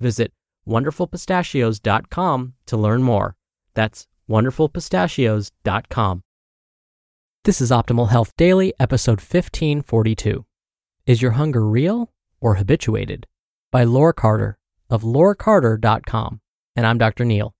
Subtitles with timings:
[0.00, 0.32] Visit
[0.66, 3.36] wonderfulpistachios.com to learn more.
[3.74, 6.22] That's wonderfulpistachios.com.
[7.44, 10.44] This is Optimal Health Daily, episode 1542.
[11.06, 13.26] Is your hunger real or habituated?
[13.72, 14.58] By Laura Carter
[14.90, 16.40] of lauracarter.com.
[16.76, 17.24] And I'm Dr.
[17.24, 17.54] Neal.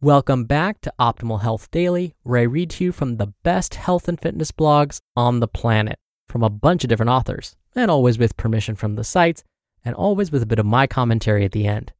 [0.00, 4.08] Welcome back to Optimal Health Daily, where I read to you from the best health
[4.08, 8.36] and fitness blogs on the planet from a bunch of different authors, and always with
[8.36, 9.44] permission from the sites,
[9.84, 11.92] and always with a bit of my commentary at the end.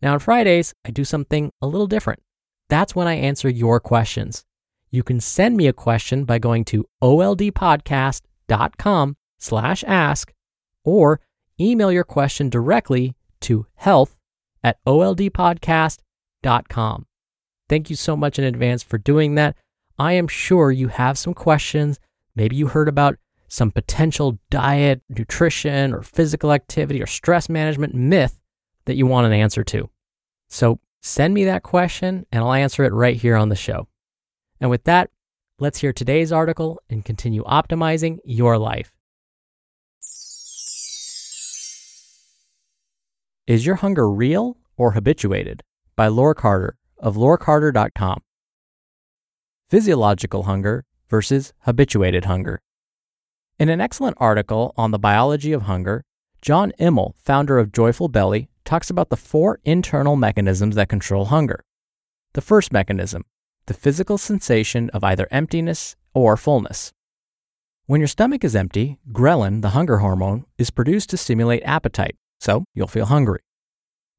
[0.00, 2.22] Now, on Fridays, I do something a little different.
[2.68, 4.44] That's when I answer your questions.
[4.90, 10.32] You can send me a question by going to oldpodcast.com slash ask
[10.84, 11.20] or
[11.60, 14.16] email your question directly to health
[14.62, 17.06] at oldpodcast.com.
[17.68, 19.56] Thank you so much in advance for doing that.
[19.98, 21.98] I am sure you have some questions.
[22.34, 23.18] Maybe you heard about
[23.52, 28.40] some potential diet, nutrition, or physical activity or stress management myth
[28.86, 29.90] that you want an answer to.
[30.48, 33.88] So send me that question and I'll answer it right here on the show.
[34.58, 35.10] And with that,
[35.58, 38.90] let's hear today's article and continue optimizing your life.
[43.46, 45.62] Is your hunger real or habituated?
[45.94, 48.22] By Laura Carter of lauracarter.com.
[49.68, 52.62] Physiological hunger versus habituated hunger.
[53.62, 56.02] In an excellent article on the biology of hunger,
[56.40, 61.62] John Immel, founder of Joyful Belly, talks about the four internal mechanisms that control hunger.
[62.32, 63.22] The first mechanism,
[63.66, 66.92] the physical sensation of either emptiness or fullness.
[67.86, 72.64] When your stomach is empty, ghrelin, the hunger hormone, is produced to stimulate appetite, so
[72.74, 73.42] you'll feel hungry.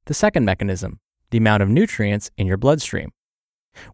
[0.05, 3.09] The second mechanism, the amount of nutrients in your bloodstream.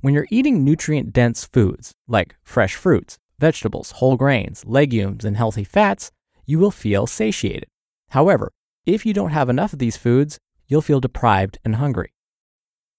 [0.02, 5.64] When you're eating nutrient dense foods like fresh fruits, vegetables, whole grains, legumes, and healthy
[5.64, 6.12] fats,
[6.46, 7.70] you will feel satiated.
[8.10, 8.52] However,
[8.86, 12.14] if you don't have enough of these foods, you'll feel deprived and hungry.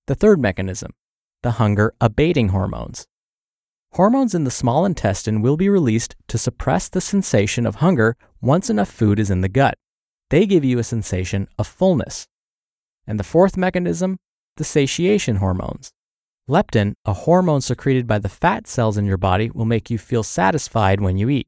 [0.07, 0.93] The third mechanism,
[1.43, 3.07] the hunger abating hormones.
[3.95, 8.71] Hormones in the small intestine will be released to suppress the sensation of hunger once
[8.71, 9.77] enough food is in the gut.
[10.31, 12.29] They give you a sensation of fullness.
[13.07, 14.19] And the fourth mechanism,
[14.57, 15.91] the satiation hormones.
[16.49, 20.25] Leptin, a hormone secreted by the fat cells in your body, will make you feel
[20.25, 21.47] satisfied when you eat.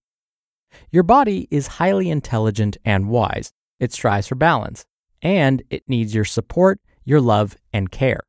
[0.90, 3.52] Your body is highly intelligent and wise.
[3.80, 4.84] It strives for balance,
[5.20, 8.20] and it needs your support, your love, and care.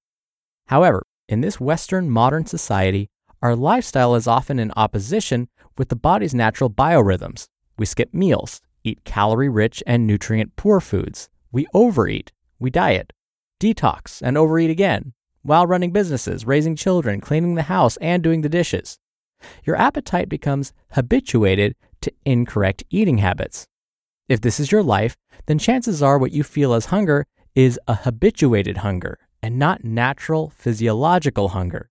[0.67, 3.09] However, in this Western modern society,
[3.41, 7.49] our lifestyle is often in opposition with the body's natural biorhythms.
[7.77, 11.29] We skip meals, eat calorie rich and nutrient poor foods.
[11.51, 13.13] We overeat, we diet,
[13.59, 15.13] detox, and overeat again
[15.43, 18.97] while running businesses, raising children, cleaning the house, and doing the dishes.
[19.65, 23.67] Your appetite becomes habituated to incorrect eating habits.
[24.29, 25.15] If this is your life,
[25.45, 27.25] then chances are what you feel as hunger
[27.55, 31.89] is a habituated hunger and not natural physiological hunger.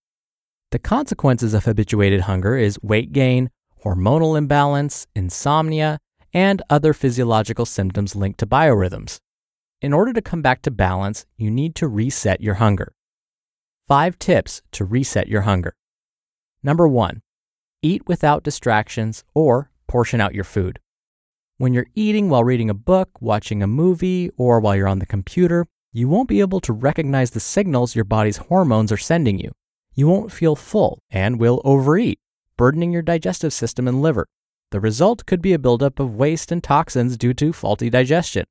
[0.71, 3.51] The consequences of habituated hunger is weight gain,
[3.85, 5.99] hormonal imbalance, insomnia,
[6.33, 9.19] and other physiological symptoms linked to biorhythms.
[9.83, 12.95] In order to come back to balance, you need to reset your hunger.
[13.89, 15.75] Five tips to reset your hunger.
[16.63, 17.23] Number one,
[17.83, 20.79] eat without distractions or portion out your food.
[21.59, 25.07] When you're eating while reading a book, watching a movie, or while you're on the
[25.07, 29.51] computer, you won't be able to recognize the signals your body's hormones are sending you.
[29.95, 32.19] You won't feel full and will overeat,
[32.57, 34.29] burdening your digestive system and liver.
[34.71, 38.47] The result could be a buildup of waste and toxins due to faulty digestion.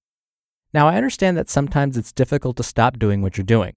[0.74, 3.74] Now, I understand that sometimes it's difficult to stop doing what you're doing.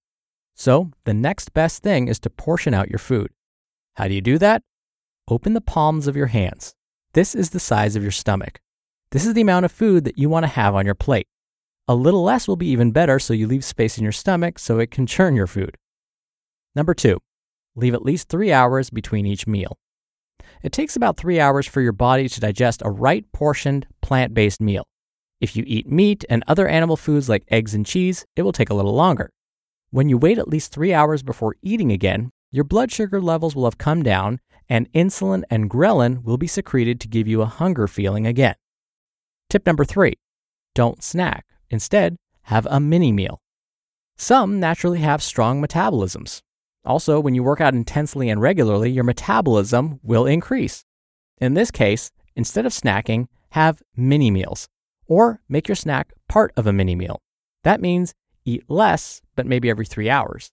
[0.55, 3.31] So, the next best thing is to portion out your food.
[3.97, 4.63] How do you do that?
[5.29, 6.75] Open the palms of your hands.
[7.13, 8.61] This is the size of your stomach.
[9.11, 11.27] This is the amount of food that you want to have on your plate.
[11.87, 14.79] A little less will be even better, so you leave space in your stomach so
[14.79, 15.77] it can churn your food.
[16.75, 17.19] Number two,
[17.77, 19.79] leave at least three hours between each meal.
[20.63, 24.61] It takes about three hours for your body to digest a right portioned plant based
[24.61, 24.87] meal.
[25.41, 28.71] If you eat meat and other animal foods like eggs and cheese, it will take
[28.71, 29.31] a little longer.
[29.95, 33.63] When you wait at least three hours before eating again, your blood sugar levels will
[33.63, 37.87] have come down and insulin and ghrelin will be secreted to give you a hunger
[37.87, 38.57] feeling again.
[39.49, 40.15] Tip number three
[40.75, 41.47] don't snack.
[41.71, 43.41] Instead, have a mini meal.
[44.17, 46.41] Some naturally have strong metabolisms,
[46.85, 50.85] also, when you work out intensely and regularly, your metabolism will increase.
[51.39, 54.67] In this case, instead of snacking, have mini meals
[55.07, 57.23] or make your snack part of a mini meal.
[57.63, 58.13] That means
[58.45, 60.51] eat less, but maybe every three hours,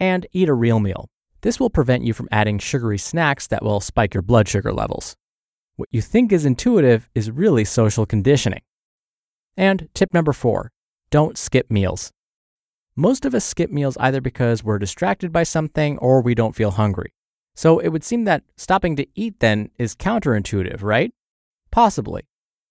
[0.00, 1.08] and eat a real meal.
[1.42, 5.14] This will prevent you from adding sugary snacks that will spike your blood sugar levels.
[5.76, 8.62] What you think is intuitive is really social conditioning.
[9.56, 10.70] And tip number four
[11.10, 12.12] don't skip meals.
[12.96, 16.72] Most of us skip meals either because we're distracted by something or we don't feel
[16.72, 17.12] hungry.
[17.56, 21.12] So it would seem that stopping to eat then is counterintuitive, right?
[21.70, 22.22] Possibly.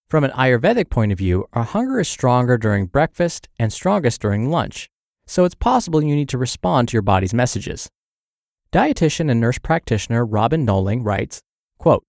[0.08, 4.50] From an Ayurvedic point of view, our hunger is stronger during breakfast and strongest during
[4.50, 4.90] lunch.
[5.26, 7.90] So it's possible you need to respond to your body's messages.
[8.72, 11.42] Dietitian and nurse practitioner Robin Knowling writes,
[11.78, 12.04] quote,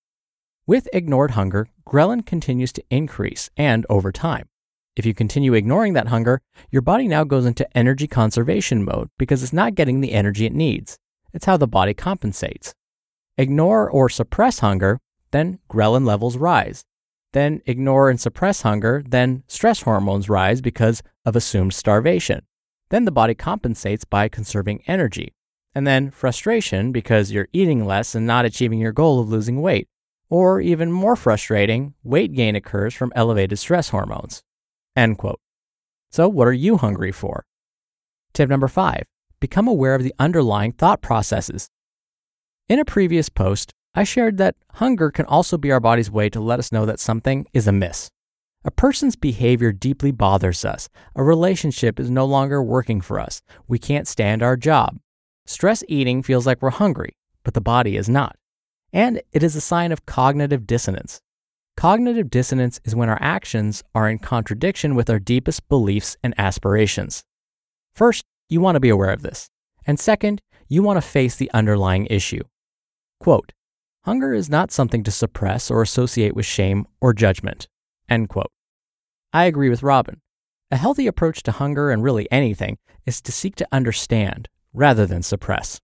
[0.67, 4.49] With ignored hunger, ghrelin continues to increase and over time.
[4.97, 6.41] If you continue ignoring that hunger,
[6.71, 10.55] your body now goes into energy conservation mode because it's not getting the energy it
[10.55, 10.99] needs.
[11.33, 12.75] It's how the body compensates.
[13.37, 15.01] Ignore or suppress hunger,
[15.33, 16.85] then ghrelin levels rise.
[17.33, 22.47] Then ignore and suppress hunger, then stress hormones rise because of assumed starvation.
[22.95, 25.35] Then the body compensates by conserving energy.
[25.75, 29.89] And then frustration because you're eating less and not achieving your goal of losing weight.
[30.31, 34.45] Or even more frustrating, weight gain occurs from elevated stress hormones.
[34.95, 35.41] End quote.
[36.13, 37.45] So, what are you hungry for?
[38.33, 39.03] Tip number five
[39.41, 41.67] become aware of the underlying thought processes.
[42.69, 46.39] In a previous post, I shared that hunger can also be our body's way to
[46.39, 48.09] let us know that something is amiss.
[48.67, 50.89] A person's behavior deeply bothers us.
[51.15, 53.43] A relationship is no longer working for us.
[53.69, 54.99] We can't stand our job.
[55.45, 58.37] Stress eating feels like we're hungry, but the body is not.
[58.91, 61.21] And it is a sign of cognitive dissonance.
[61.77, 67.23] Cognitive dissonance is when our actions are in contradiction with our deepest beliefs and aspirations.
[67.95, 69.51] First, you want to be aware of this.
[69.87, 72.45] And second, you want to face the underlying issue.
[73.21, 73.53] Quote,
[74.05, 77.69] hunger is not something to suppress or associate with shame or judgment.
[78.09, 78.54] End quote.
[79.35, 80.21] I agree with Robin.
[80.71, 85.25] A healthy approach to hunger and really anything is to seek to understand rather than
[85.25, 85.81] suppress.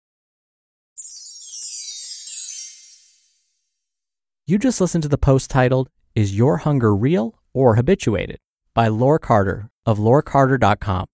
[4.46, 8.40] You just listened to the post titled, Is Your Hunger Real or Habituated?
[8.74, 11.06] by Laura Carter of lauracarter.com.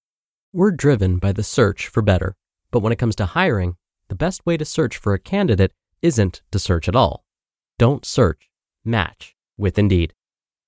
[0.51, 2.35] We're driven by the search for better,
[2.71, 3.75] but when it comes to hiring,
[4.07, 7.23] the best way to search for a candidate isn't to search at all.
[7.77, 8.49] Don't search,
[8.83, 10.13] match with Indeed.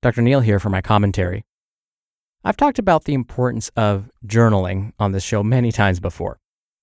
[0.00, 0.22] Dr.
[0.22, 1.44] Neal here for my commentary.
[2.44, 6.38] I've talked about the importance of journaling on this show many times before.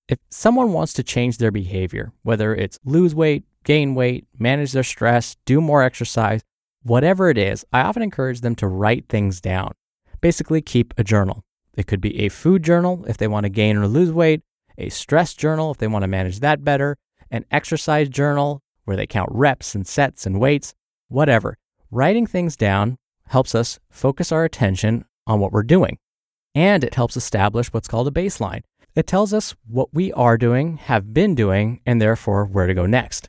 [0.06, 4.82] If someone wants to change their behavior, whether it's lose weight, gain weight, manage their
[4.82, 6.42] stress, do more exercise,
[6.82, 9.72] whatever it is, I often encourage them to write things down.
[10.20, 11.42] Basically, keep a journal.
[11.74, 14.42] It could be a food journal if they want to gain or lose weight,
[14.76, 16.98] a stress journal if they want to manage that better,
[17.30, 20.74] an exercise journal where they count reps and sets and weights,
[21.08, 21.56] whatever.
[21.90, 25.98] Writing things down helps us focus our attention on what we're doing.
[26.54, 28.62] And it helps establish what's called a baseline.
[28.94, 32.86] It tells us what we are doing, have been doing, and therefore where to go
[32.86, 33.28] next.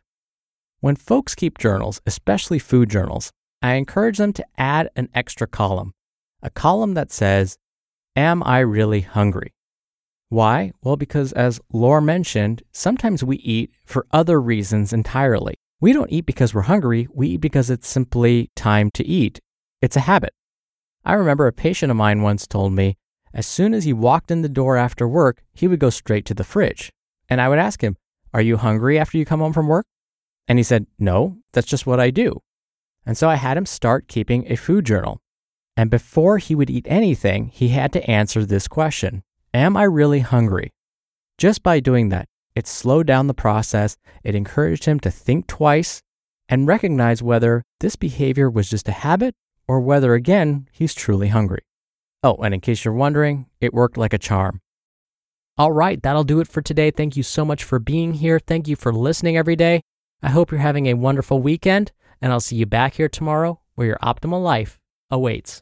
[0.80, 5.94] When folks keep journals, especially food journals, I encourage them to add an extra column,
[6.42, 7.58] a column that says,
[8.16, 9.54] Am I really hungry?
[10.30, 10.72] Why?
[10.82, 15.56] Well, because as Laura mentioned, sometimes we eat for other reasons entirely.
[15.80, 19.39] We don't eat because we're hungry, we eat because it's simply time to eat.
[19.81, 20.34] It's a habit.
[21.05, 22.98] I remember a patient of mine once told me
[23.34, 26.34] as soon as he walked in the door after work, he would go straight to
[26.34, 26.91] the fridge.
[27.29, 27.96] And I would ask him,
[28.34, 29.86] Are you hungry after you come home from work?
[30.48, 32.41] And he said, No, that's just what I do.
[33.05, 35.22] And so I had him start keeping a food journal.
[35.75, 40.22] And before he would eat anything, he had to answer this question Am I really
[40.22, 40.72] hungry?
[41.38, 46.01] Just by doing that, it slowed down the process, it encouraged him to think twice
[46.50, 49.36] and recognize whether this behavior was just a habit
[49.68, 51.62] or whether, again, he's truly hungry.
[52.24, 54.62] Oh, and in case you're wondering, it worked like a charm.
[55.58, 56.92] All right, that'll do it for today.
[56.92, 58.40] Thank you so much for being here.
[58.40, 59.82] Thank you for listening every day.
[60.22, 63.88] I hope you're having a wonderful weekend, and I'll see you back here tomorrow where
[63.88, 65.62] your optimal life awaits.